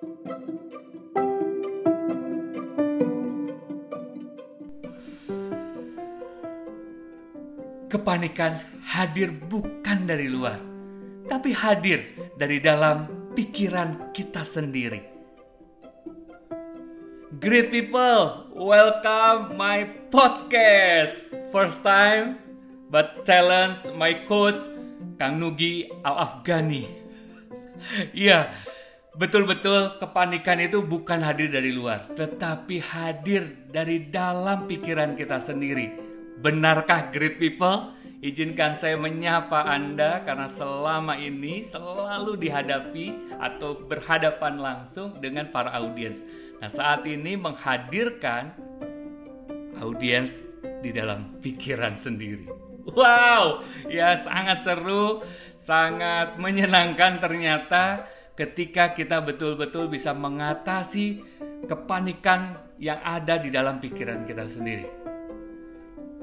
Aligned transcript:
Kepanikan 0.00 0.16
hadir 8.80 9.28
bukan 9.28 10.08
dari 10.08 10.32
luar, 10.32 10.56
tapi 11.28 11.52
hadir 11.52 12.16
dari 12.32 12.64
dalam 12.64 13.28
pikiran 13.36 14.08
kita 14.16 14.40
sendiri. 14.40 15.04
Great 17.36 17.68
people, 17.68 18.48
welcome 18.56 19.52
my 19.60 19.84
podcast. 20.08 21.28
First 21.52 21.84
time, 21.84 22.40
but 22.88 23.20
challenge 23.28 23.84
my 24.00 24.24
coach 24.24 24.64
Kang 25.20 25.36
Nugi 25.36 25.92
Al 26.00 26.24
Afghani. 26.24 26.88
Iya, 28.16 28.52
betul-betul 29.20 30.00
kepanikan 30.00 30.56
itu 30.64 30.80
bukan 30.80 31.20
hadir 31.20 31.52
dari 31.52 31.76
luar, 31.76 32.08
tetapi 32.16 32.80
hadir 32.80 33.68
dari 33.68 34.08
dalam 34.08 34.64
pikiran 34.64 35.12
kita 35.12 35.36
sendiri 35.36 36.10
Benarkah 36.40 37.12
great 37.12 37.36
people? 37.36 37.92
Izinkan 38.24 38.72
saya 38.72 38.96
menyapa 38.96 39.60
Anda 39.68 40.24
karena 40.24 40.48
selama 40.48 41.20
ini 41.20 41.60
selalu 41.60 42.40
dihadapi 42.40 43.36
atau 43.36 43.76
berhadapan 43.76 44.56
langsung 44.56 45.20
dengan 45.20 45.52
para 45.52 45.68
audiens. 45.76 46.24
Nah, 46.56 46.72
saat 46.72 47.04
ini 47.04 47.36
menghadirkan 47.36 48.56
audiens 49.84 50.48
di 50.80 50.96
dalam 50.96 51.36
pikiran 51.44 51.92
sendiri. 51.92 52.48
Wow, 52.96 53.60
ya 53.92 54.16
sangat 54.16 54.64
seru, 54.64 55.20
sangat 55.60 56.40
menyenangkan 56.40 57.20
ternyata 57.20 58.08
ketika 58.40 58.96
kita 58.96 59.20
betul-betul 59.20 59.92
bisa 59.92 60.16
mengatasi 60.16 61.20
kepanikan 61.68 62.56
yang 62.80 62.96
ada 63.04 63.36
di 63.36 63.52
dalam 63.52 63.76
pikiran 63.76 64.24
kita 64.24 64.48
sendiri. 64.48 64.88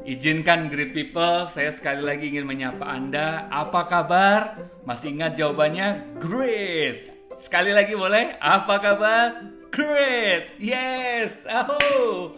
Izinkan 0.01 0.71
great 0.73 0.97
people, 0.97 1.45
saya 1.45 1.69
sekali 1.69 2.01
lagi 2.01 2.33
ingin 2.33 2.49
menyapa 2.49 2.89
Anda. 2.89 3.45
Apa 3.53 3.85
kabar? 3.85 4.41
Masih 4.81 5.13
ingat 5.13 5.37
jawabannya? 5.37 6.17
Great. 6.17 7.29
Sekali 7.37 7.69
lagi 7.69 7.93
boleh? 7.93 8.33
Apa 8.41 8.81
kabar? 8.81 9.53
Great. 9.69 10.57
Yes. 10.57 11.45
Oh. 11.45 12.33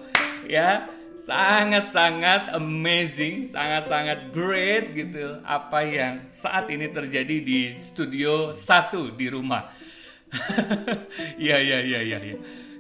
Ya, 0.50 0.90
sangat-sangat 1.20 2.56
amazing, 2.56 3.44
sangat-sangat 3.44 4.31
great 4.31 4.95
gitu 4.95 5.44
apa 5.44 5.84
yang 5.84 6.14
saat 6.31 6.72
ini 6.72 6.88
terjadi 6.88 7.38
di 7.44 7.75
studio 7.75 8.56
satu 8.56 9.12
di 9.12 9.28
rumah. 9.28 9.67
ya, 11.42 11.58
ya, 11.59 11.80
ya, 11.84 12.00
ya, 12.06 12.20
ya. 12.23 12.38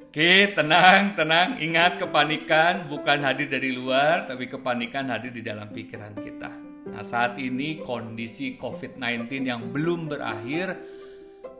Oke, 0.09 0.55
tenang, 0.57 1.13
tenang. 1.13 1.61
Ingat 1.61 2.01
kepanikan 2.01 2.89
bukan 2.89 3.21
hadir 3.21 3.45
dari 3.45 3.75
luar, 3.75 4.25
tapi 4.25 4.49
kepanikan 4.49 5.05
hadir 5.11 5.29
di 5.29 5.45
dalam 5.45 5.69
pikiran 5.69 6.17
kita. 6.17 6.49
Nah, 6.89 7.05
saat 7.05 7.37
ini 7.37 7.77
kondisi 7.77 8.57
COVID-19 8.57 9.29
yang 9.45 9.69
belum 9.69 10.09
berakhir 10.09 10.73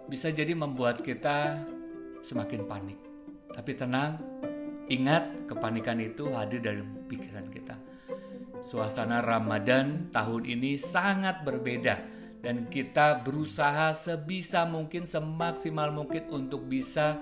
bisa 0.09 0.33
jadi 0.33 0.57
membuat 0.57 1.05
kita 1.05 1.61
semakin 2.25 2.66
panik. 2.66 2.97
Tapi 3.53 3.72
tenang, 3.77 4.17
ingat 4.89 5.45
kepanikan 5.45 6.01
itu 6.01 6.33
hadir 6.33 6.59
dari 6.59 6.81
pikiran 6.81 7.47
kita. 7.53 7.77
Suasana 8.59 9.23
Ramadan 9.23 10.11
tahun 10.11 10.43
ini 10.43 10.75
sangat 10.75 11.47
berbeda 11.47 11.95
dan 12.43 12.67
kita 12.67 13.23
berusaha 13.23 13.95
sebisa 13.95 14.67
mungkin 14.67 15.07
semaksimal 15.07 15.95
mungkin 15.95 16.27
untuk 16.31 16.67
bisa 16.67 17.19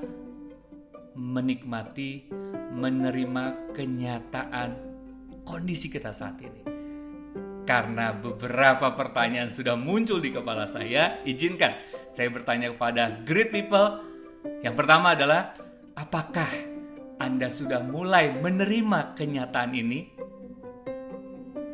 menikmati, 1.17 2.29
menerima 2.73 3.73
kenyataan 3.73 4.69
kondisi 5.41 5.89
kita 5.89 6.13
saat 6.13 6.37
ini. 6.41 6.61
Karena 7.67 8.15
beberapa 8.15 8.95
pertanyaan 8.95 9.51
sudah 9.51 9.75
muncul 9.75 10.23
di 10.23 10.31
kepala 10.31 10.69
saya, 10.69 11.19
izinkan 11.27 11.75
saya 12.07 12.31
bertanya 12.31 12.71
kepada 12.71 13.23
great 13.27 13.51
people. 13.51 13.99
Yang 14.63 14.75
pertama 14.79 15.17
adalah, 15.17 15.51
apakah 15.97 16.47
Anda 17.27 17.51
sudah 17.51 17.83
mulai 17.83 18.39
menerima 18.39 19.11
kenyataan 19.11 19.75
ini? 19.75 19.99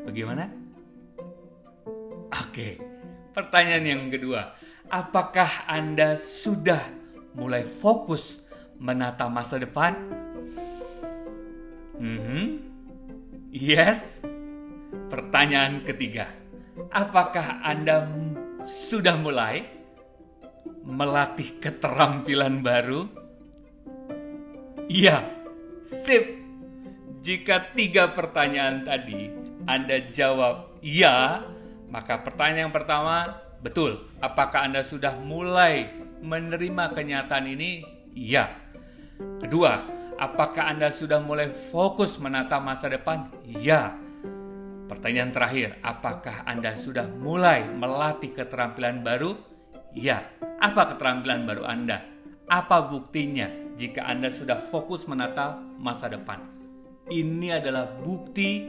Bagaimana? 0.01 0.49
Oke, 2.33 2.81
pertanyaan 3.37 3.85
yang 3.85 4.03
kedua, 4.09 4.57
apakah 4.89 5.69
Anda 5.69 6.17
sudah 6.17 6.81
mulai 7.37 7.69
fokus 7.69 8.41
menata 8.81 9.29
masa 9.29 9.61
depan? 9.61 9.93
Hmm, 12.01 12.57
yes. 13.53 14.25
Pertanyaan 15.13 15.85
ketiga, 15.85 16.33
apakah 16.89 17.61
Anda 17.61 18.09
sudah 18.65 19.21
mulai 19.21 19.69
melatih 20.81 21.61
keterampilan 21.61 22.65
baru? 22.65 23.01
Iya, 24.89 25.42
sip. 25.83 26.39
Jika 27.23 27.71
tiga 27.75 28.11
pertanyaan 28.11 28.83
tadi 28.83 29.31
Anda 29.63 30.11
jawab 30.11 30.79
ya, 30.83 31.44
maka 31.88 32.19
pertanyaan 32.19 32.71
pertama 32.71 33.39
betul. 33.63 34.11
Apakah 34.19 34.67
Anda 34.67 34.83
sudah 34.83 35.16
mulai 35.23 35.88
menerima 36.19 36.91
kenyataan 36.91 37.47
ini? 37.47 37.83
Ya. 38.11 38.51
Kedua, 39.39 39.88
apakah 40.19 40.67
Anda 40.67 40.91
sudah 40.91 41.23
mulai 41.23 41.51
fokus 41.71 42.19
menata 42.19 42.59
masa 42.59 42.91
depan? 42.91 43.31
Ya. 43.47 43.95
Pertanyaan 44.91 45.31
terakhir, 45.31 45.79
apakah 45.79 46.44
Anda 46.44 46.75
sudah 46.75 47.07
mulai 47.07 47.63
melatih 47.71 48.35
keterampilan 48.35 49.00
baru? 49.00 49.39
Ya. 49.95 50.27
Apa 50.59 50.91
keterampilan 50.91 51.47
baru 51.47 51.63
Anda? 51.63 52.03
Apa 52.51 52.83
buktinya 52.91 53.62
jika 53.78 54.06
Anda 54.06 54.29
sudah 54.29 54.69
fokus 54.69 55.09
menata 55.09 55.57
masa 55.81 56.09
depan? 56.09 56.39
Ini 57.09 57.59
adalah 57.59 58.00
bukti 58.00 58.63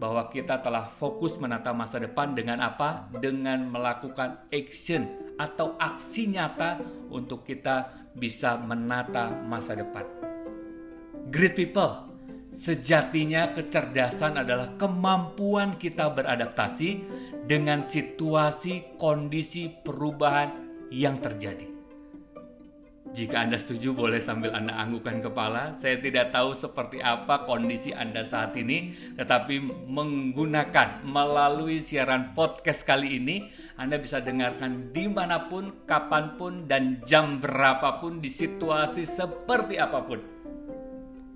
bahwa 0.00 0.32
kita 0.32 0.64
telah 0.64 0.88
fokus 0.88 1.36
menata 1.36 1.76
masa 1.76 2.00
depan 2.00 2.32
dengan 2.32 2.64
apa? 2.64 3.12
Dengan 3.20 3.68
melakukan 3.68 4.48
action 4.48 5.34
atau 5.36 5.76
aksi 5.76 6.32
nyata 6.32 6.80
untuk 7.12 7.44
kita 7.44 7.92
bisa 8.16 8.56
menata 8.56 9.28
masa 9.44 9.76
depan. 9.76 10.08
Great 11.28 11.54
people, 11.54 12.10
sejatinya 12.50 13.54
kecerdasan 13.54 14.40
adalah 14.40 14.74
kemampuan 14.80 15.76
kita 15.76 16.10
beradaptasi 16.10 16.90
dengan 17.46 17.86
situasi 17.86 18.96
kondisi 18.98 19.70
perubahan 19.70 20.50
yang 20.90 21.22
terjadi. 21.22 21.69
Jika 23.10 23.42
Anda 23.42 23.58
setuju 23.58 23.90
boleh 23.90 24.22
sambil 24.22 24.54
Anda 24.54 24.78
anggukan 24.78 25.18
kepala. 25.18 25.74
Saya 25.74 25.98
tidak 25.98 26.30
tahu 26.30 26.54
seperti 26.54 27.02
apa 27.02 27.42
kondisi 27.42 27.90
Anda 27.90 28.22
saat 28.22 28.54
ini. 28.54 28.94
Tetapi 29.18 29.58
menggunakan 29.90 31.02
melalui 31.02 31.82
siaran 31.82 32.38
podcast 32.38 32.86
kali 32.86 33.18
ini. 33.18 33.50
Anda 33.74 33.98
bisa 33.98 34.22
dengarkan 34.22 34.94
di 34.94 35.10
mana 35.10 35.50
pun, 35.50 35.82
kapan 35.90 36.38
pun, 36.38 36.70
dan 36.70 37.02
jam 37.02 37.42
berapapun 37.42 38.22
di 38.22 38.30
situasi 38.30 39.02
seperti 39.02 39.74
apa 39.74 40.06
pun. 40.06 40.20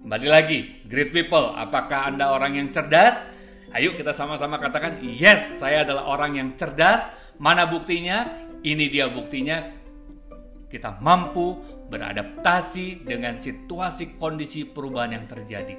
Kembali 0.07 0.29
lagi, 0.31 0.87
great 0.87 1.11
people. 1.11 1.59
Apakah 1.59 2.07
Anda 2.07 2.31
orang 2.31 2.55
yang 2.55 2.69
cerdas? 2.71 3.19
Ayo 3.75 3.99
kita 3.99 4.15
sama-sama 4.15 4.63
katakan, 4.63 5.03
yes, 5.03 5.59
saya 5.59 5.83
adalah 5.83 6.07
orang 6.07 6.39
yang 6.39 6.49
cerdas. 6.55 7.11
Mana 7.43 7.67
buktinya? 7.67 8.47
Ini 8.63 8.89
dia 8.89 9.11
buktinya 9.11 9.74
kita 10.75 10.99
mampu 10.99 11.55
beradaptasi 11.87 13.07
dengan 13.07 13.39
situasi 13.39 14.19
kondisi 14.19 14.67
perubahan 14.67 15.15
yang 15.15 15.27
terjadi. 15.31 15.79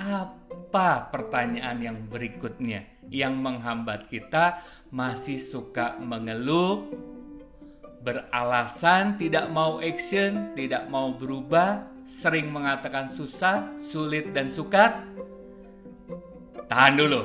Apa 0.00 1.12
pertanyaan 1.12 1.76
yang 1.84 2.08
berikutnya 2.08 3.04
yang 3.12 3.36
menghambat 3.36 4.08
kita 4.08 4.64
masih 4.88 5.36
suka 5.36 6.00
mengeluh, 6.00 6.88
beralasan 8.00 9.20
tidak 9.20 9.52
mau 9.52 9.76
action, 9.84 10.56
tidak 10.56 10.88
mau 10.88 11.12
berubah, 11.12 11.84
sering 12.08 12.48
mengatakan 12.48 13.12
susah, 13.12 13.76
sulit, 13.84 14.32
dan 14.32 14.48
sukar? 14.48 15.04
Tahan 16.64 16.94
dulu, 16.96 17.22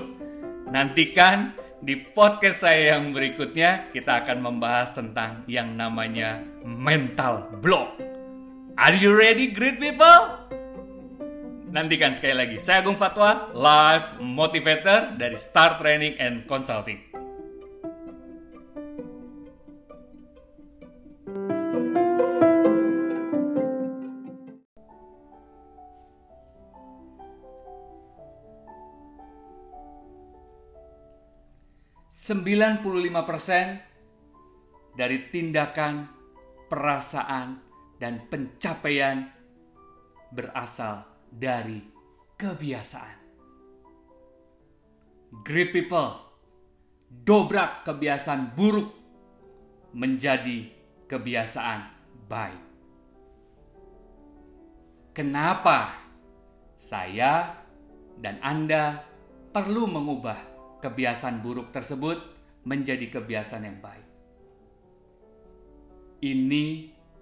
nantikan 0.67 1.55
di 1.83 1.99
podcast 1.99 2.63
saya 2.63 2.95
yang 2.95 3.11
berikutnya, 3.11 3.91
kita 3.91 4.23
akan 4.23 4.39
membahas 4.39 4.95
tentang 4.95 5.43
yang 5.49 5.75
namanya 5.75 6.39
mental 6.63 7.51
block. 7.59 7.99
Are 8.79 8.95
you 8.95 9.11
ready, 9.11 9.51
great 9.51 9.79
people? 9.79 10.47
Nantikan 11.75 12.15
sekali 12.15 12.35
lagi. 12.35 12.57
Saya 12.63 12.79
Agung 12.79 12.95
Fatwa, 12.95 13.51
live 13.51 14.23
motivator 14.23 15.19
dari 15.19 15.35
Star 15.35 15.75
Training 15.75 16.15
and 16.15 16.47
Consulting. 16.47 17.24
95% 32.25 34.97
dari 34.97 35.29
tindakan, 35.29 36.09
perasaan, 36.65 37.61
dan 38.01 38.25
pencapaian 38.25 39.29
berasal 40.33 41.05
dari 41.29 41.85
kebiasaan. 42.33 43.21
Great 45.45 45.69
people, 45.69 46.17
dobrak 47.13 47.85
kebiasaan 47.85 48.57
buruk 48.57 48.89
menjadi 49.93 50.65
kebiasaan 51.05 51.81
baik. 52.25 52.63
Kenapa 55.13 55.93
saya 56.81 57.61
dan 58.17 58.41
Anda 58.41 59.05
perlu 59.53 59.85
mengubah 59.85 60.54
kebiasaan 60.85 61.41
buruk 61.41 61.73
tersebut 61.73 62.21
menjadi 62.69 63.09
kebiasaan 63.09 63.65
yang 63.65 63.81
baik? 63.81 64.07
Ini 66.21 66.65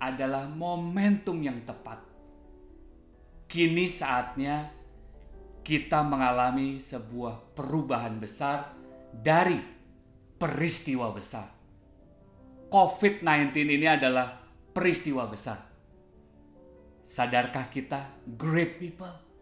adalah 0.03 0.51
momentum 0.51 1.39
yang 1.39 1.63
tepat. 1.63 2.03
Kini 3.47 3.87
saatnya 3.87 4.67
kita 5.63 6.03
mengalami 6.03 6.83
sebuah 6.83 7.55
perubahan 7.55 8.19
besar 8.19 8.75
dari 9.15 9.55
peristiwa 10.35 11.07
besar. 11.15 11.47
COVID-19 12.67 13.53
ini 13.79 13.87
adalah 13.87 14.43
peristiwa 14.75 15.23
besar. 15.29 15.61
Sadarkah 17.05 17.69
kita, 17.71 18.11
great 18.35 18.81
people? 18.81 19.32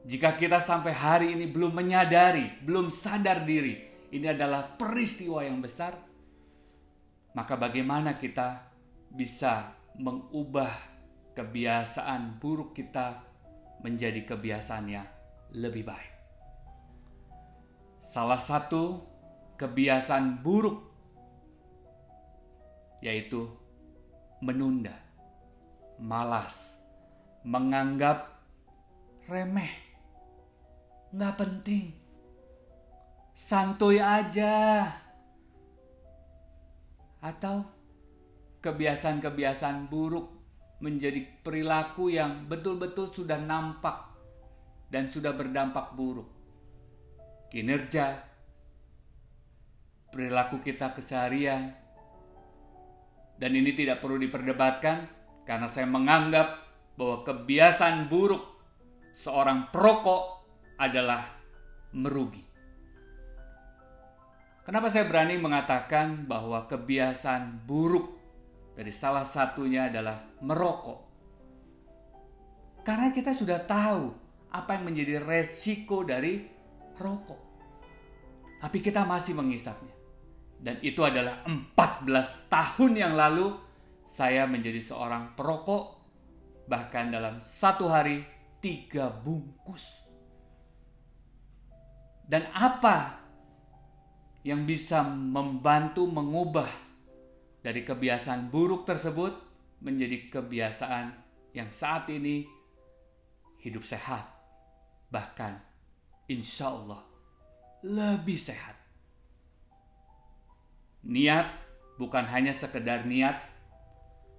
Jika 0.00 0.32
kita 0.32 0.64
sampai 0.64 0.96
hari 0.96 1.26
ini 1.36 1.44
belum 1.44 1.76
menyadari, 1.76 2.60
belum 2.64 2.88
sadar 2.88 3.44
diri, 3.44 3.76
ini 4.10 4.26
adalah 4.26 4.64
peristiwa 4.80 5.44
yang 5.44 5.60
besar, 5.60 5.92
maka 7.36 7.54
bagaimana 7.54 8.16
kita 8.16 8.64
bisa 9.12 9.76
mengubah 10.00 10.72
kebiasaan 11.36 12.40
buruk 12.40 12.72
kita 12.74 13.22
menjadi 13.84 14.24
kebiasaan 14.24 14.86
yang 14.88 15.08
lebih 15.52 15.84
baik? 15.84 16.12
Salah 18.00 18.40
satu 18.40 19.04
kebiasaan 19.60 20.40
buruk 20.40 20.88
yaitu 23.04 23.48
menunda, 24.40 24.96
malas, 26.00 26.80
menganggap 27.44 28.40
remeh, 29.28 29.89
nggak 31.10 31.34
penting, 31.38 31.90
santuy 33.34 33.98
aja, 33.98 34.86
atau 37.18 37.66
kebiasaan-kebiasaan 38.62 39.90
buruk 39.90 40.30
menjadi 40.80 41.20
perilaku 41.44 42.14
yang 42.14 42.46
betul-betul 42.48 43.12
sudah 43.12 43.36
nampak 43.36 44.16
dan 44.88 45.10
sudah 45.10 45.34
berdampak 45.36 45.92
buruk. 45.98 46.30
Kinerja, 47.50 48.22
perilaku 50.14 50.62
kita 50.62 50.94
keseharian, 50.94 51.74
dan 53.34 53.50
ini 53.50 53.74
tidak 53.74 53.98
perlu 53.98 54.16
diperdebatkan 54.16 55.10
karena 55.42 55.66
saya 55.66 55.90
menganggap 55.90 56.60
bahwa 56.94 57.26
kebiasaan 57.26 58.06
buruk 58.06 58.44
seorang 59.10 59.72
perokok 59.74 60.39
adalah 60.80 61.28
merugi. 61.92 62.40
Kenapa 64.64 64.88
saya 64.88 65.04
berani 65.04 65.36
mengatakan 65.36 66.24
bahwa 66.24 66.64
kebiasaan 66.64 67.68
buruk 67.68 68.16
dari 68.72 68.88
salah 68.88 69.26
satunya 69.28 69.92
adalah 69.92 70.24
merokok? 70.40 71.00
Karena 72.80 73.12
kita 73.12 73.36
sudah 73.36 73.60
tahu 73.60 74.08
apa 74.50 74.70
yang 74.78 74.88
menjadi 74.88 75.20
resiko 75.20 76.00
dari 76.00 76.48
rokok. 76.96 77.40
Tapi 78.60 78.78
kita 78.80 79.04
masih 79.04 79.36
mengisapnya. 79.36 79.94
Dan 80.60 80.76
itu 80.84 81.00
adalah 81.00 81.40
14 81.48 82.52
tahun 82.52 82.92
yang 82.92 83.16
lalu 83.16 83.56
saya 84.04 84.44
menjadi 84.44 84.80
seorang 84.80 85.32
perokok. 85.32 85.96
Bahkan 86.68 87.04
dalam 87.08 87.40
satu 87.40 87.88
hari 87.88 88.22
tiga 88.60 89.08
bungkus. 89.08 90.09
Dan 92.30 92.46
apa 92.54 93.18
yang 94.46 94.62
bisa 94.62 95.02
membantu 95.02 96.06
mengubah 96.06 96.70
dari 97.58 97.82
kebiasaan 97.82 98.46
buruk 98.46 98.86
tersebut 98.86 99.34
menjadi 99.82 100.30
kebiasaan 100.30 101.10
yang 101.58 101.74
saat 101.74 102.06
ini 102.06 102.46
hidup 103.66 103.82
sehat. 103.82 104.30
Bahkan 105.10 105.52
insya 106.30 106.70
Allah 106.70 107.02
lebih 107.82 108.38
sehat. 108.38 108.78
Niat 111.10 111.50
bukan 111.98 112.30
hanya 112.30 112.54
sekedar 112.54 113.10
niat, 113.10 113.42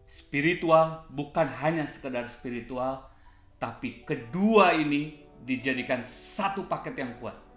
spiritual 0.07 1.03
bukan 1.11 1.49
hanya 1.59 1.83
sekedar 1.83 2.23
spiritual, 2.31 3.03
tapi 3.59 4.07
kedua 4.07 4.79
ini 4.79 5.19
dijadikan 5.43 6.05
satu 6.05 6.69
paket 6.71 6.95
yang 7.01 7.19
kuat. 7.19 7.50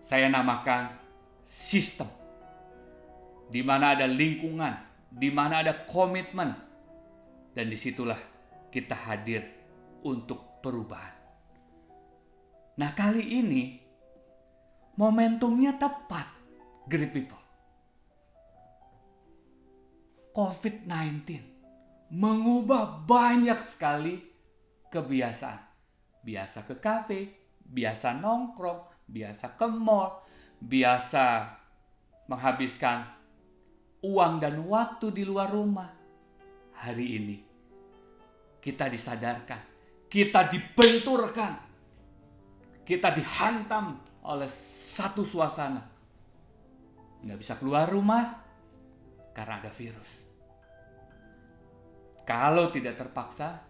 Saya 0.00 0.32
namakan 0.32 0.96
sistem, 1.44 2.08
di 3.52 3.60
mana 3.60 3.92
ada 3.92 4.08
lingkungan, 4.08 4.72
di 5.12 5.28
mana 5.28 5.60
ada 5.60 5.84
komitmen, 5.84 6.56
dan 7.52 7.66
di 7.68 7.76
situlah 7.76 8.18
kita 8.72 8.96
hadir 8.96 9.44
untuk 10.08 10.64
perubahan. 10.64 11.14
Nah 12.80 12.90
kali 12.96 13.44
ini 13.44 13.62
momentumnya 14.96 15.76
tepat, 15.76 16.26
great 16.88 17.12
people. 17.12 17.44
COVID-19 20.32 21.50
mengubah 22.14 23.04
banyak 23.04 23.58
sekali 23.60 24.16
kebiasaan. 24.88 25.60
Biasa 26.20 26.68
ke 26.68 26.76
kafe, 26.78 27.20
biasa 27.64 28.14
nongkrong, 28.18 28.89
biasa 29.10 29.58
ke 29.58 29.66
mall, 29.66 30.22
biasa 30.62 31.50
menghabiskan 32.30 33.02
uang 34.06 34.38
dan 34.38 34.62
waktu 34.64 35.10
di 35.10 35.26
luar 35.26 35.50
rumah. 35.50 35.90
Hari 36.80 37.06
ini 37.20 37.36
kita 38.62 38.88
disadarkan, 38.88 39.60
kita 40.08 40.48
dibenturkan, 40.48 41.52
kita 42.86 43.08
dihantam 43.12 44.00
oleh 44.24 44.48
satu 44.48 45.26
suasana. 45.26 45.82
Nggak 47.20 47.38
bisa 47.40 47.54
keluar 47.60 47.84
rumah, 47.84 48.32
karena 49.36 49.60
ada 49.60 49.68
virus. 49.68 50.24
Kalau 52.24 52.72
tidak 52.72 52.96
terpaksa, 52.96 53.60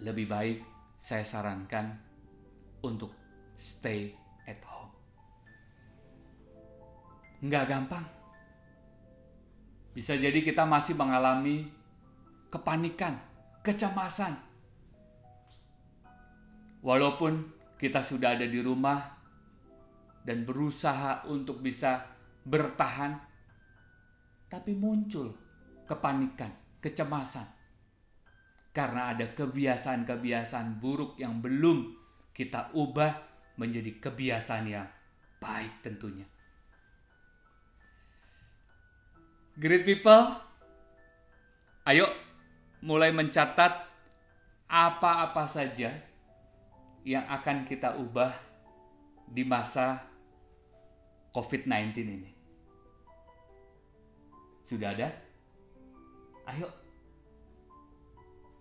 lebih 0.00 0.30
baik 0.30 0.58
saya 0.96 1.26
sarankan 1.26 1.92
untuk 2.86 3.10
stay 3.58 4.27
at 4.48 4.60
home. 4.64 4.92
Nggak 7.44 7.64
gampang. 7.68 8.06
Bisa 9.92 10.16
jadi 10.16 10.40
kita 10.40 10.64
masih 10.64 10.96
mengalami 10.96 11.68
kepanikan, 12.48 13.20
kecemasan. 13.60 14.32
Walaupun 16.80 17.52
kita 17.76 18.00
sudah 18.00 18.38
ada 18.38 18.48
di 18.48 18.62
rumah 18.64 19.20
dan 20.24 20.48
berusaha 20.48 21.28
untuk 21.28 21.60
bisa 21.60 22.08
bertahan, 22.46 23.20
tapi 24.48 24.72
muncul 24.72 25.34
kepanikan, 25.84 26.80
kecemasan. 26.80 27.46
Karena 28.72 29.10
ada 29.10 29.34
kebiasaan-kebiasaan 29.34 30.78
buruk 30.78 31.18
yang 31.18 31.42
belum 31.42 31.98
kita 32.30 32.70
ubah 32.78 33.27
menjadi 33.58 33.90
kebiasaan 33.98 34.64
yang 34.70 34.86
baik 35.42 35.82
tentunya. 35.82 36.24
Great 39.58 39.82
people, 39.82 40.38
ayo 41.82 42.06
mulai 42.78 43.10
mencatat 43.10 43.90
apa-apa 44.70 45.50
saja 45.50 45.90
yang 47.02 47.26
akan 47.26 47.66
kita 47.66 47.98
ubah 47.98 48.30
di 49.26 49.42
masa 49.42 50.06
COVID-19 51.34 51.90
ini. 52.06 52.30
Sudah 54.62 54.94
ada? 54.94 55.08
Ayo. 56.46 56.68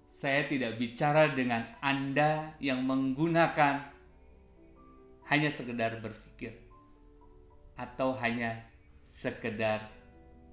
Saya 0.07 0.49
tidak 0.49 0.81
bicara 0.81 1.29
dengan 1.29 1.61
Anda 1.77 2.57
yang 2.57 2.81
menggunakan 2.89 3.96
hanya 5.27 5.51
sekedar 5.51 5.99
berpikir. 5.99 6.67
atau 7.77 8.17
hanya 8.17 8.57
sekedar 9.05 9.85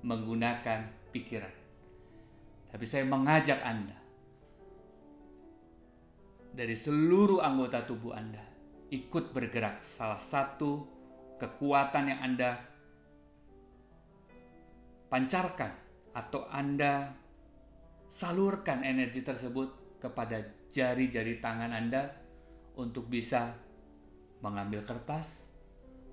menggunakan 0.05 0.93
pikiran. 1.09 1.55
Tapi 2.69 2.85
saya 2.85 3.09
mengajak 3.09 3.65
Anda 3.65 3.97
dari 6.53 6.77
seluruh 6.77 7.41
anggota 7.41 7.81
tubuh 7.89 8.13
Anda 8.13 8.45
ikut 8.93 9.33
bergerak. 9.33 9.81
Salah 9.81 10.21
satu 10.21 10.85
kekuatan 11.41 12.13
yang 12.13 12.21
Anda 12.21 12.51
pancarkan 15.09 15.73
atau 16.13 16.45
Anda 16.53 17.09
salurkan 18.13 18.85
energi 18.85 19.25
tersebut 19.25 19.99
kepada 19.99 20.45
jari-jari 20.69 21.41
tangan 21.41 21.73
Anda 21.73 22.13
untuk 22.77 23.09
bisa 23.09 23.64
mengambil 24.45 24.85
kertas, 24.85 25.49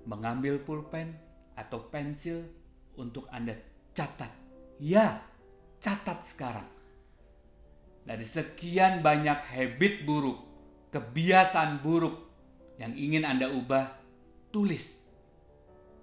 mengambil 0.07 0.63
pulpen 0.63 1.19
atau 1.59 1.91
pensil 1.91 2.47
untuk 2.95 3.27
Anda 3.27 3.59
catat. 3.91 4.31
Ya, 4.79 5.19
catat 5.83 6.23
sekarang 6.23 6.81
dari 8.01 8.25
sekian 8.25 9.05
banyak 9.05 9.39
habit 9.45 10.07
buruk, 10.09 10.39
kebiasaan 10.89 11.85
buruk 11.85 12.17
yang 12.81 12.97
ingin 12.97 13.27
Anda 13.27 13.53
ubah, 13.53 13.93
tulis. 14.49 14.97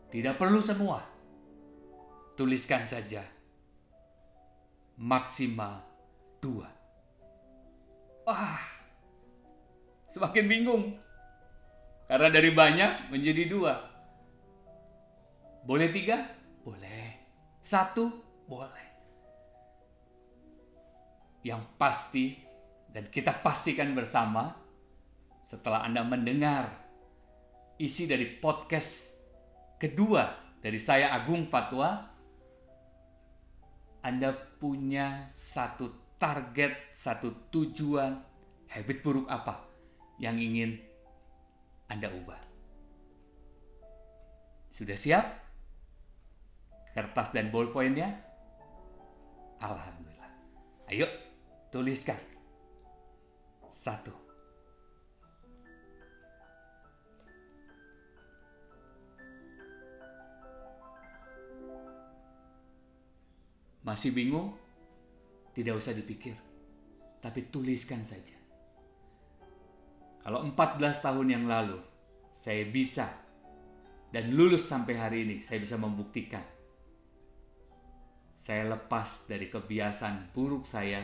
Tidak 0.08 0.38
perlu 0.38 0.62
semua. 0.62 1.02
Tuliskan 2.38 2.86
saja. 2.86 3.26
Maksimal 4.98 5.82
dua. 6.38 6.70
Wah, 8.24 8.62
semakin 10.06 10.44
bingung. 10.46 10.84
Karena 12.08 12.28
dari 12.32 12.50
banyak 12.50 13.12
menjadi 13.12 13.44
dua. 13.46 13.74
Boleh 15.68 15.92
tiga? 15.92 16.24
Boleh. 16.64 17.20
Satu? 17.60 18.08
Boleh 18.48 18.88
yang 21.46 21.62
pasti 21.78 22.34
dan 22.90 23.06
kita 23.06 23.40
pastikan 23.40 23.94
bersama 23.94 24.52
setelah 25.40 25.86
Anda 25.86 26.02
mendengar 26.02 26.68
isi 27.78 28.10
dari 28.10 28.36
podcast 28.36 29.14
kedua 29.78 30.28
dari 30.58 30.76
saya 30.76 31.14
Agung 31.14 31.46
Fatwa 31.46 32.10
Anda 34.02 34.34
punya 34.34 35.30
satu 35.30 36.16
target, 36.18 36.90
satu 36.90 37.48
tujuan 37.54 38.12
habit 38.68 38.98
buruk 39.00 39.26
apa 39.30 39.62
yang 40.18 40.36
ingin 40.36 40.74
Anda 41.88 42.12
ubah. 42.12 42.42
Sudah 44.70 44.94
siap? 44.94 45.26
Kertas 46.94 47.34
dan 47.34 47.50
ballpointnya? 47.50 48.14
Alhamdulillah. 49.58 50.30
Ayo 50.92 51.08
Tuliskan. 51.68 52.16
Satu. 53.68 54.08
Masih 63.84 64.16
bingung? 64.16 64.56
Tidak 65.52 65.76
usah 65.76 65.92
dipikir. 65.92 66.36
Tapi 67.20 67.52
tuliskan 67.52 68.00
saja. 68.00 68.37
Kalau 70.22 70.44
14 70.44 71.04
tahun 71.04 71.26
yang 71.28 71.44
lalu 71.48 71.78
saya 72.34 72.66
bisa 72.68 73.08
dan 74.08 74.32
lulus 74.32 74.64
sampai 74.64 74.94
hari 74.96 75.18
ini, 75.28 75.36
saya 75.44 75.60
bisa 75.60 75.76
membuktikan 75.76 76.42
saya 78.38 78.70
lepas 78.70 79.26
dari 79.26 79.50
kebiasaan 79.50 80.30
buruk 80.30 80.62
saya 80.62 81.02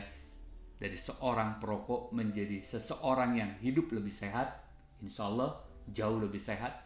dari 0.79 0.95
seorang 0.95 1.59
perokok 1.59 2.15
menjadi 2.15 2.63
seseorang 2.63 3.35
yang 3.35 3.51
hidup 3.59 3.91
lebih 3.91 4.15
sehat, 4.15 4.55
insya 5.03 5.27
Allah 5.27 5.59
jauh 5.91 6.23
lebih 6.23 6.39
sehat. 6.39 6.79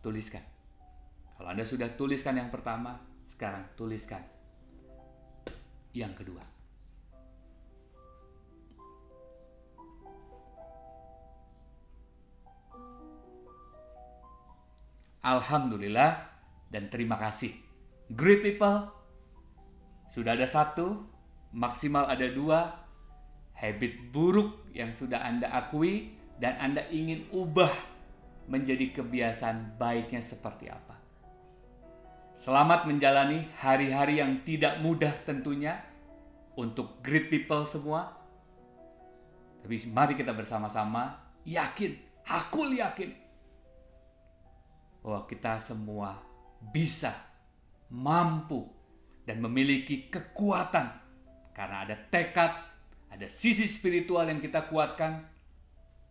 Tuliskan. 0.00 0.40
Kalau 1.36 1.52
Anda 1.52 1.68
sudah 1.68 1.92
tuliskan 2.00 2.40
yang 2.40 2.48
pertama, 2.48 2.96
sekarang 3.28 3.76
tuliskan 3.76 4.24
yang 5.92 6.16
kedua. 6.16 6.57
Alhamdulillah 15.22 16.30
dan 16.70 16.86
terima 16.86 17.18
kasih. 17.18 17.50
Great 18.08 18.40
people, 18.40 18.88
sudah 20.08 20.38
ada 20.38 20.48
satu 20.48 21.04
maksimal 21.52 22.08
ada 22.08 22.28
dua 22.30 22.86
habit 23.58 24.14
buruk 24.14 24.70
yang 24.72 24.94
sudah 24.94 25.20
Anda 25.26 25.50
akui 25.50 26.14
dan 26.38 26.56
Anda 26.62 26.86
ingin 26.88 27.26
ubah 27.34 27.72
menjadi 28.48 28.94
kebiasaan 28.94 29.76
baiknya 29.76 30.22
seperti 30.24 30.70
apa. 30.70 30.96
Selamat 32.32 32.86
menjalani 32.86 33.50
hari-hari 33.58 34.22
yang 34.22 34.46
tidak 34.46 34.78
mudah 34.78 35.10
tentunya 35.26 35.82
untuk 36.54 37.02
great 37.02 37.26
people 37.28 37.66
semua. 37.66 38.14
Tapi 39.58 39.74
mari 39.90 40.14
kita 40.14 40.30
bersama-sama 40.30 41.18
yakin, 41.42 41.98
aku 42.22 42.70
yakin 42.78 43.27
bahwa 45.08 45.24
kita 45.24 45.56
semua 45.56 46.20
bisa, 46.60 47.16
mampu, 47.88 48.68
dan 49.24 49.40
memiliki 49.40 50.12
kekuatan 50.12 50.84
karena 51.56 51.88
ada 51.88 51.96
tekad, 51.96 52.52
ada 53.08 53.24
sisi 53.24 53.64
spiritual 53.64 54.28
yang 54.28 54.36
kita 54.44 54.68
kuatkan, 54.68 55.24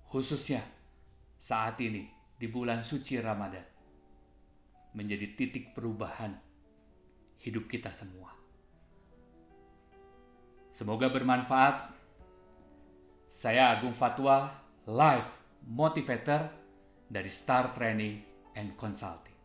khususnya 0.09 0.65
saat 1.37 1.77
ini 1.77 2.09
di 2.41 2.49
bulan 2.49 2.81
suci 2.81 3.21
Ramadan, 3.21 3.61
menjadi 4.97 5.29
titik 5.37 5.77
perubahan 5.77 6.33
hidup 7.45 7.69
kita 7.69 7.93
semua. 7.93 8.33
Semoga 10.73 11.13
bermanfaat. 11.13 11.93
Saya 13.29 13.77
Agung 13.77 13.93
Fatwa, 13.93 14.49
live 14.89 15.29
motivator 15.69 16.49
dari 17.05 17.29
Star 17.29 17.69
Training 17.69 18.26
and 18.57 18.73
Consulting. 18.73 19.37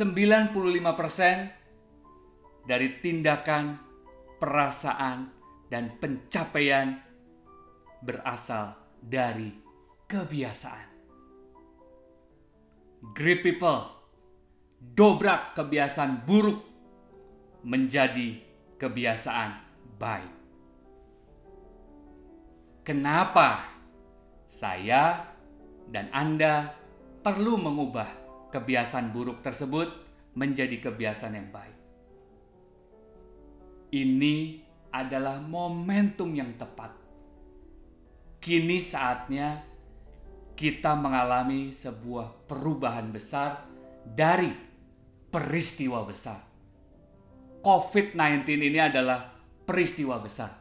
95% 0.00 2.64
dari 2.64 2.88
tindakan, 3.04 3.76
perasaan, 4.40 5.28
dan 5.68 6.00
pencapaian 6.00 6.96
berasal 8.00 8.96
dari 9.02 9.50
kebiasaan. 10.08 10.99
Great 13.00 13.40
people, 13.40 13.88
dobrak 14.76 15.56
kebiasaan 15.56 16.20
buruk 16.28 16.60
menjadi 17.64 18.36
kebiasaan 18.76 19.50
baik. 19.96 20.32
Kenapa 22.84 23.64
saya 24.44 25.32
dan 25.88 26.12
Anda 26.12 26.76
perlu 27.24 27.56
mengubah 27.56 28.08
kebiasaan 28.52 29.16
buruk 29.16 29.40
tersebut 29.40 29.88
menjadi 30.36 30.76
kebiasaan 30.76 31.36
yang 31.40 31.48
baik. 31.48 31.78
Ini 33.96 34.36
adalah 34.92 35.40
momentum 35.40 36.36
yang 36.36 36.52
tepat. 36.60 36.92
Kini 38.40 38.76
saatnya 38.76 39.69
kita 40.60 40.92
mengalami 40.92 41.72
sebuah 41.72 42.44
perubahan 42.44 43.08
besar 43.08 43.64
dari 44.04 44.52
peristiwa 45.32 46.04
besar. 46.04 46.36
COVID-19 47.64 48.44
ini 48.68 48.76
adalah 48.76 49.24
peristiwa 49.64 50.20
besar. 50.20 50.52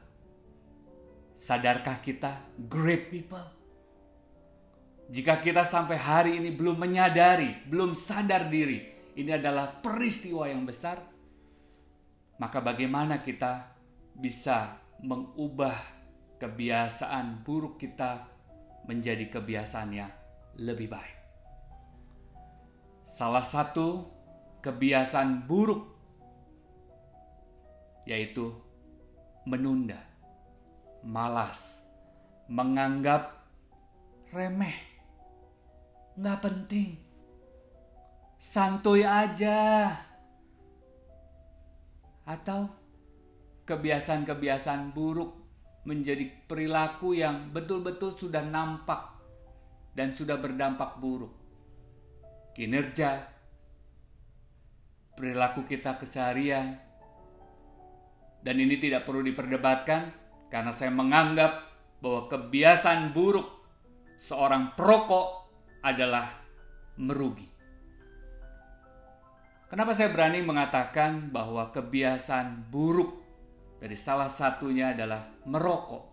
Sadarkah 1.36 2.00
kita, 2.00 2.48
great 2.72 3.12
people? 3.12 3.44
Jika 5.12 5.44
kita 5.44 5.68
sampai 5.68 6.00
hari 6.00 6.32
ini 6.40 6.56
belum 6.56 6.80
menyadari, 6.80 7.68
belum 7.68 7.92
sadar 7.92 8.48
diri, 8.48 8.80
ini 9.20 9.36
adalah 9.36 9.84
peristiwa 9.84 10.48
yang 10.48 10.64
besar, 10.64 11.04
maka 12.40 12.64
bagaimana 12.64 13.20
kita 13.20 13.68
bisa 14.16 14.80
mengubah 15.04 15.76
kebiasaan 16.40 17.44
buruk 17.44 17.84
kita 17.84 18.39
menjadi 18.90 19.30
kebiasaan 19.30 19.94
yang 19.94 20.10
lebih 20.58 20.90
baik. 20.90 21.18
salah 23.10 23.42
satu 23.42 24.06
kebiasaan 24.62 25.50
buruk 25.50 25.82
yaitu 28.06 28.54
menunda, 29.50 29.98
malas, 31.06 31.86
menganggap 32.50 33.34
remeh, 34.30 34.78
nggak 36.18 36.40
penting, 36.42 36.98
santuy 38.38 39.06
aja, 39.06 39.90
atau 42.30 42.70
kebiasaan-kebiasaan 43.66 44.94
buruk 44.94 45.39
menjadi 45.88 46.28
perilaku 46.48 47.16
yang 47.16 47.52
betul-betul 47.56 48.16
sudah 48.20 48.44
nampak 48.44 49.16
dan 49.96 50.12
sudah 50.12 50.40
berdampak 50.40 51.00
buruk. 51.00 51.32
Kinerja, 52.56 53.24
perilaku 55.16 55.64
kita 55.64 55.96
keseharian, 55.96 56.76
dan 58.40 58.56
ini 58.56 58.80
tidak 58.80 59.04
perlu 59.04 59.24
diperdebatkan 59.24 60.12
karena 60.48 60.72
saya 60.72 60.92
menganggap 60.92 61.68
bahwa 62.00 62.32
kebiasaan 62.32 63.12
buruk 63.12 63.48
seorang 64.16 64.76
perokok 64.76 65.28
adalah 65.84 66.28
merugi. 67.00 67.48
Kenapa 69.70 69.94
saya 69.94 70.10
berani 70.10 70.42
mengatakan 70.42 71.30
bahwa 71.30 71.70
kebiasaan 71.70 72.72
buruk 72.74 73.29
dari 73.80 73.96
salah 73.96 74.28
satunya 74.28 74.92
adalah 74.92 75.40
merokok. 75.48 76.04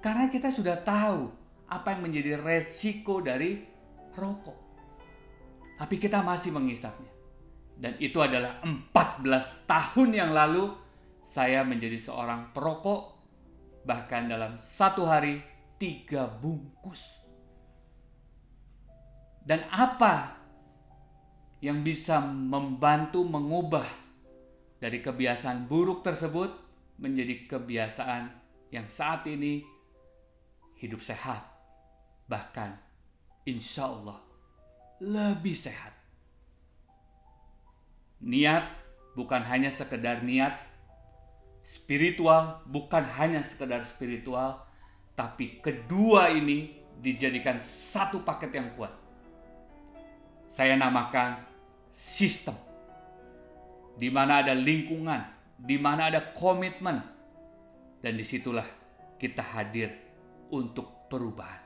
Karena 0.00 0.26
kita 0.26 0.48
sudah 0.48 0.80
tahu 0.80 1.30
apa 1.68 1.94
yang 1.94 2.08
menjadi 2.08 2.40
resiko 2.40 3.20
dari 3.20 3.60
rokok. 4.16 4.58
Tapi 5.78 5.94
kita 6.00 6.24
masih 6.24 6.50
mengisapnya. 6.56 7.12
Dan 7.76 7.96
itu 8.00 8.18
adalah 8.18 8.60
14 8.64 9.68
tahun 9.68 10.10
yang 10.16 10.30
lalu 10.32 10.72
saya 11.22 11.62
menjadi 11.62 12.00
seorang 12.00 12.50
perokok. 12.50 13.20
Bahkan 13.84 14.22
dalam 14.32 14.56
satu 14.56 15.06
hari 15.06 15.38
tiga 15.76 16.26
bungkus. 16.26 17.22
Dan 19.42 19.66
apa 19.70 20.38
yang 21.62 21.82
bisa 21.82 22.18
membantu 22.22 23.22
mengubah 23.22 24.01
dari 24.82 24.98
kebiasaan 24.98 25.70
buruk 25.70 26.02
tersebut 26.02 26.50
menjadi 26.98 27.46
kebiasaan 27.46 28.34
yang 28.74 28.90
saat 28.90 29.22
ini 29.30 29.62
hidup 30.82 30.98
sehat, 30.98 31.46
bahkan 32.26 32.74
insya 33.46 33.86
Allah 33.86 34.18
lebih 34.98 35.54
sehat. 35.54 35.94
Niat 38.26 38.66
bukan 39.14 39.46
hanya 39.46 39.70
sekedar 39.70 40.26
niat, 40.26 40.58
spiritual 41.62 42.66
bukan 42.66 43.06
hanya 43.22 43.46
sekedar 43.46 43.86
spiritual, 43.86 44.66
tapi 45.14 45.62
kedua 45.62 46.34
ini 46.34 46.74
dijadikan 46.98 47.62
satu 47.62 48.26
paket 48.26 48.50
yang 48.58 48.74
kuat. 48.74 48.90
Saya 50.50 50.74
namakan 50.74 51.38
sistem 51.94 52.71
di 54.02 54.10
mana 54.10 54.42
ada 54.42 54.50
lingkungan, 54.50 55.22
di 55.54 55.78
mana 55.78 56.10
ada 56.10 56.34
komitmen, 56.34 56.98
dan 58.02 58.18
di 58.18 58.26
situlah 58.26 58.66
kita 59.14 59.46
hadir 59.54 59.94
untuk 60.50 61.06
perubahan. 61.06 61.62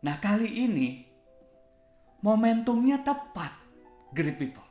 Nah 0.00 0.16
kali 0.16 0.48
ini 0.48 1.04
momentumnya 2.24 3.04
tepat, 3.04 3.52
great 4.16 4.40
people. 4.40 4.64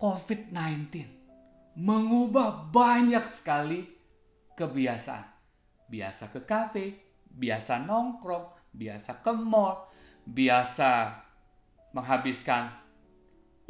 COVID-19 0.00 1.04
mengubah 1.76 2.72
banyak 2.72 3.28
sekali 3.28 3.84
kebiasaan. 4.56 5.28
Biasa 5.92 6.32
ke 6.32 6.40
kafe, 6.48 6.96
biasa 7.28 7.84
nongkrong, 7.84 8.72
biasa 8.72 9.20
ke 9.20 9.32
mall, 9.36 9.92
biasa 10.24 11.20
menghabiskan 11.92 12.79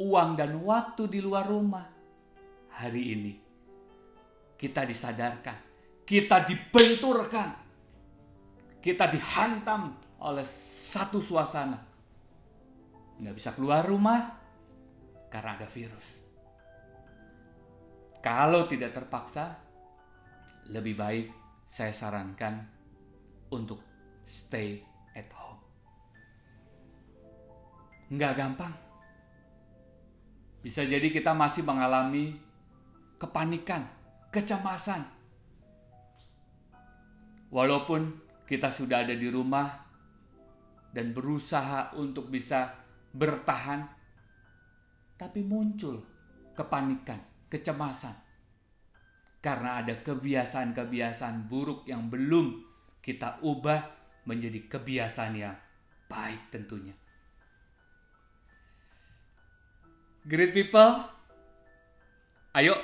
uang 0.01 0.33
dan 0.33 0.57
waktu 0.65 1.05
di 1.05 1.19
luar 1.21 1.45
rumah. 1.45 1.85
Hari 2.71 3.03
ini 3.13 3.33
kita 4.57 4.87
disadarkan, 4.87 5.57
kita 6.07 6.41
dibenturkan, 6.47 7.49
kita 8.81 9.05
dihantam 9.11 9.93
oleh 10.21 10.45
satu 10.45 11.21
suasana. 11.21 11.77
Nggak 13.21 13.35
bisa 13.37 13.49
keluar 13.53 13.85
rumah 13.85 14.33
karena 15.29 15.61
ada 15.61 15.67
virus. 15.69 16.17
Kalau 18.21 18.65
tidak 18.69 18.93
terpaksa, 18.93 19.57
lebih 20.69 20.93
baik 20.97 21.27
saya 21.65 21.93
sarankan 21.93 22.65
untuk 23.53 23.81
stay 24.25 24.81
at 25.17 25.29
home. 25.33 25.61
Nggak 28.13 28.33
gampang 28.37 28.90
bisa 30.61 30.85
jadi 30.85 31.09
kita 31.09 31.33
masih 31.33 31.65
mengalami 31.65 32.37
kepanikan, 33.17 33.85
kecemasan. 34.29 35.01
Walaupun 37.49 38.15
kita 38.45 38.69
sudah 38.69 39.03
ada 39.03 39.17
di 39.17 39.27
rumah 39.27 39.67
dan 40.93 41.11
berusaha 41.11 41.93
untuk 41.97 42.29
bisa 42.29 42.77
bertahan, 43.11 43.83
tapi 45.17 45.41
muncul 45.43 46.01
kepanikan, 46.53 47.19
kecemasan. 47.49 48.15
Karena 49.41 49.81
ada 49.81 49.97
kebiasaan-kebiasaan 49.97 51.49
buruk 51.49 51.89
yang 51.89 52.07
belum 52.07 52.61
kita 53.01 53.41
ubah 53.41 53.81
menjadi 54.29 54.69
kebiasaan 54.69 55.33
yang 55.33 55.57
baik 56.05 56.53
tentunya. 56.53 56.93
Great 60.21 60.53
people, 60.53 61.01
ayo 62.53 62.77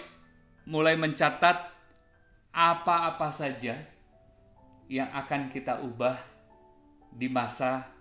mulai 0.65 0.97
mencatat 0.97 1.69
apa-apa 2.50 3.30
saja 3.30 3.78
yang 4.89 5.06
akan 5.13 5.54
kita 5.54 5.86
ubah 5.86 6.17
di 7.13 7.30
masa 7.30 7.93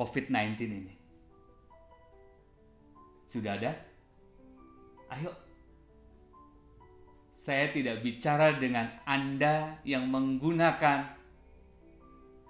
COVID-19 0.00 0.56
ini. 0.64 0.96
Sudah 3.28 3.60
ada? 3.60 3.76
Ayo. 5.12 5.36
Saya 7.36 7.68
tidak 7.68 8.00
bicara 8.00 8.56
dengan 8.56 8.96
Anda 9.04 9.76
yang 9.84 10.08
menggunakan 10.08 11.04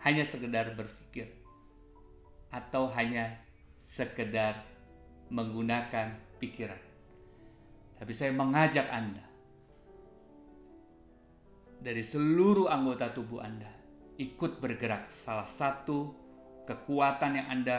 hanya 0.06 0.22
sekedar 0.22 0.78
berpikir 0.78 1.26
atau 2.54 2.86
hanya 2.94 3.42
sekedar 3.82 4.75
menggunakan 5.30 6.38
pikiran. 6.38 6.82
Tapi 7.96 8.12
saya 8.12 8.32
mengajak 8.36 8.86
Anda 8.92 9.24
dari 11.80 12.02
seluruh 12.02 12.68
anggota 12.68 13.12
tubuh 13.14 13.40
Anda 13.40 13.70
ikut 14.20 14.58
bergerak. 14.60 15.08
Salah 15.12 15.48
satu 15.48 16.12
kekuatan 16.66 17.32
yang 17.40 17.48
Anda 17.48 17.78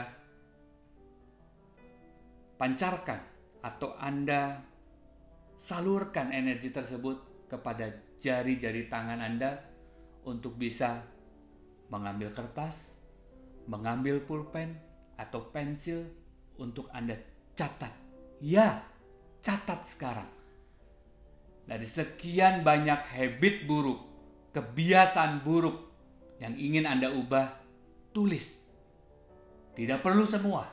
pancarkan 2.58 3.20
atau 3.62 3.94
Anda 4.00 4.64
salurkan 5.58 6.34
energi 6.34 6.70
tersebut 6.70 7.50
kepada 7.50 7.90
jari-jari 8.18 8.90
tangan 8.90 9.22
Anda 9.22 9.62
untuk 10.26 10.58
bisa 10.58 11.06
mengambil 11.88 12.34
kertas, 12.34 13.00
mengambil 13.70 14.20
pulpen 14.24 14.76
atau 15.16 15.50
pensil 15.50 16.06
untuk 16.60 16.90
Anda 16.92 17.16
Catat. 17.58 17.90
Ya, 18.38 18.86
catat 19.42 19.82
sekarang. 19.82 20.30
Dari 21.66 21.90
sekian 21.90 22.62
banyak 22.62 23.02
habit 23.18 23.66
buruk, 23.66 23.98
kebiasaan 24.54 25.42
buruk 25.42 25.90
yang 26.38 26.54
ingin 26.54 26.86
Anda 26.86 27.10
ubah, 27.10 27.58
tulis. 28.14 28.62
Tidak 29.74 30.06
perlu 30.06 30.30
semua. 30.30 30.70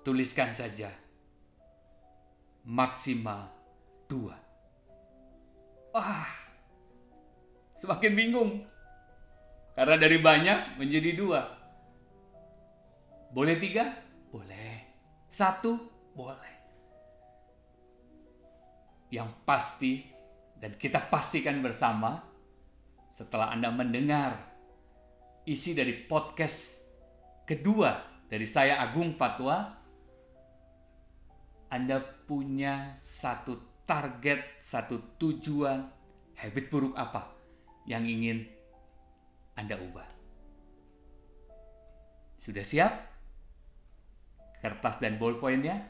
Tuliskan 0.00 0.56
saja. 0.56 0.88
Maksimal 2.64 3.52
dua. 4.08 4.36
Wah, 5.92 6.28
semakin 7.76 8.12
bingung. 8.16 8.50
Karena 9.76 9.96
dari 10.00 10.18
banyak 10.20 10.80
menjadi 10.80 11.10
dua. 11.12 11.40
Boleh 13.30 13.56
tiga? 13.60 13.96
Boleh. 14.32 14.69
Satu 15.30 15.78
boleh. 16.18 16.54
Yang 19.14 19.30
pasti 19.46 19.92
dan 20.58 20.74
kita 20.74 21.06
pastikan 21.06 21.62
bersama 21.62 22.18
setelah 23.14 23.54
Anda 23.54 23.70
mendengar 23.70 24.34
isi 25.46 25.70
dari 25.70 25.94
podcast 26.06 26.82
kedua 27.46 28.10
dari 28.26 28.46
saya 28.46 28.78
Agung 28.82 29.10
Fatwa, 29.14 29.70
Anda 31.70 31.98
punya 32.02 32.94
satu 32.98 33.82
target, 33.86 34.58
satu 34.58 35.18
tujuan, 35.18 35.90
habit 36.38 36.66
buruk 36.70 36.94
apa 36.94 37.34
yang 37.86 38.06
ingin 38.06 38.46
Anda 39.58 39.78
ubah. 39.78 40.06
Sudah 42.38 42.62
siap? 42.62 43.09
Kertas 44.60 45.00
dan 45.00 45.16
ballpointnya? 45.16 45.80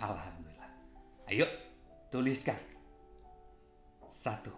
Alhamdulillah. 0.00 0.70
Ayo, 1.32 1.48
tuliskan. 2.12 2.60
Satu. 4.12 4.52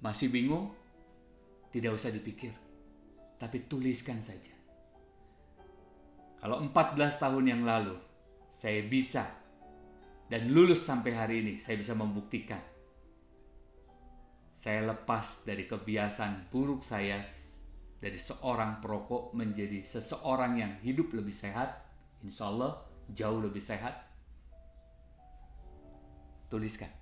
Masih 0.00 0.32
bingung? 0.32 0.72
Tidak 1.70 1.92
usah 1.92 2.10
dipikir, 2.10 2.50
tapi 3.38 3.62
tuliskan 3.70 4.18
saja. 4.18 4.50
Kalau 6.40 6.56
14 6.66 6.96
tahun 7.20 7.44
yang 7.46 7.62
lalu 7.62 7.94
saya 8.50 8.80
bisa 8.82 9.28
dan 10.26 10.50
lulus 10.50 10.82
sampai 10.82 11.12
hari 11.14 11.34
ini, 11.44 11.54
saya 11.60 11.78
bisa 11.78 11.94
membuktikan. 11.94 12.58
Saya 14.60 14.84
lepas 14.92 15.48
dari 15.48 15.64
kebiasaan 15.64 16.52
buruk 16.52 16.84
saya 16.84 17.16
dari 17.96 18.20
seorang 18.20 18.84
perokok 18.84 19.32
menjadi 19.32 19.88
seseorang 19.88 20.52
yang 20.60 20.72
hidup 20.84 21.16
lebih 21.16 21.32
sehat, 21.32 21.80
insya 22.20 22.52
Allah 22.52 22.76
jauh 23.08 23.40
lebih 23.40 23.64
sehat. 23.64 23.96
Tuliskan. 26.52 26.92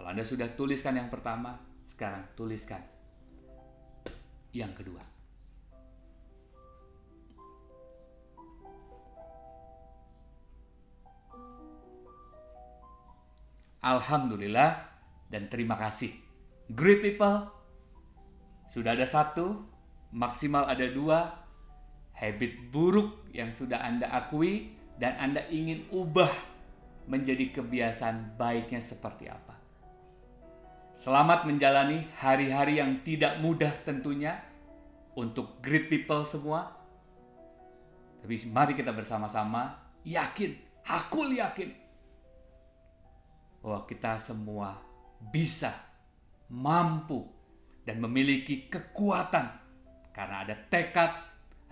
Kalau 0.00 0.08
Anda 0.16 0.24
sudah 0.24 0.48
tuliskan 0.56 0.96
yang 0.96 1.12
pertama, 1.12 1.60
sekarang 1.84 2.32
tuliskan 2.32 2.80
yang 4.56 4.72
kedua. 4.72 5.04
Alhamdulillah 13.84 14.88
dan 15.28 15.52
terima 15.52 15.76
kasih. 15.76 16.31
Great 16.72 17.04
people, 17.04 17.52
sudah 18.72 18.96
ada 18.96 19.04
satu, 19.04 19.60
maksimal 20.08 20.64
ada 20.64 20.88
dua, 20.88 21.36
habit 22.16 22.72
buruk 22.72 23.28
yang 23.36 23.52
sudah 23.52 23.84
Anda 23.84 24.08
akui 24.08 24.72
dan 24.96 25.20
Anda 25.20 25.44
ingin 25.52 25.84
ubah 25.92 26.32
menjadi 27.12 27.52
kebiasaan 27.52 28.40
baiknya 28.40 28.80
seperti 28.80 29.28
apa. 29.28 29.52
Selamat 30.96 31.44
menjalani 31.44 32.08
hari-hari 32.16 32.80
yang 32.80 33.04
tidak 33.04 33.36
mudah 33.44 33.72
tentunya 33.84 34.40
untuk 35.12 35.60
great 35.60 35.92
people 35.92 36.24
semua. 36.24 36.72
Tapi 38.24 38.48
mari 38.48 38.72
kita 38.72 38.96
bersama-sama 38.96 39.76
yakin, 40.08 40.56
aku 40.88 41.36
yakin 41.36 41.68
bahwa 43.60 43.84
kita 43.84 44.16
semua 44.16 44.78
bisa, 45.20 45.91
mampu, 46.52 47.24
dan 47.82 47.98
memiliki 47.98 48.70
kekuatan 48.70 49.46
karena 50.12 50.44
ada 50.46 50.54
tekad, 50.68 51.10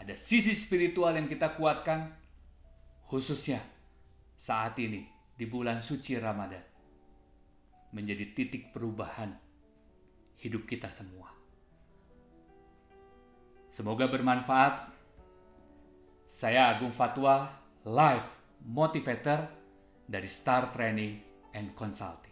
ada 0.00 0.14
sisi 0.16 0.56
spiritual 0.56 1.14
yang 1.14 1.28
kita 1.28 1.54
kuatkan, 1.54 2.16
khususnya 3.06 3.60
saat 4.34 4.74
ini 4.80 5.04
di 5.36 5.44
bulan 5.44 5.84
suci 5.84 6.16
Ramadan 6.16 6.64
menjadi 7.92 8.32
titik 8.32 8.72
perubahan 8.72 9.36
hidup 10.40 10.64
kita 10.64 10.88
semua. 10.88 11.28
Semoga 13.70 14.10
bermanfaat. 14.10 14.90
Saya 16.30 16.70
Agung 16.70 16.94
Fatwa, 16.94 17.50
live 17.86 18.28
motivator 18.66 19.46
dari 20.06 20.26
Star 20.30 20.70
Training 20.70 21.18
and 21.54 21.74
Consulting. 21.74 22.29